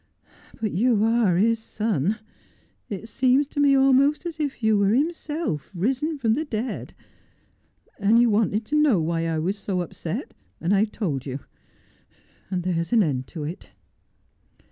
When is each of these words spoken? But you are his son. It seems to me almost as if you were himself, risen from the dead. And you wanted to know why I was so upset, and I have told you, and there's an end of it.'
But 0.59 0.71
you 0.71 1.03
are 1.03 1.37
his 1.37 1.59
son. 1.59 2.17
It 2.89 3.07
seems 3.07 3.45
to 3.49 3.59
me 3.59 3.75
almost 3.75 4.25
as 4.25 4.39
if 4.39 4.63
you 4.63 4.75
were 4.79 4.95
himself, 4.95 5.69
risen 5.75 6.17
from 6.17 6.33
the 6.33 6.43
dead. 6.43 6.95
And 7.99 8.17
you 8.19 8.27
wanted 8.31 8.65
to 8.65 8.75
know 8.81 8.99
why 8.99 9.27
I 9.27 9.37
was 9.37 9.59
so 9.59 9.81
upset, 9.81 10.33
and 10.59 10.73
I 10.75 10.79
have 10.79 10.91
told 10.91 11.27
you, 11.27 11.41
and 12.49 12.63
there's 12.63 12.91
an 12.91 13.03
end 13.03 13.31
of 13.35 13.43
it.' 13.47 13.69